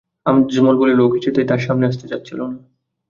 [0.25, 2.57] আজমল বলল, ও কিছুতেই তোর সামনে আসতে চাচ্ছিল না।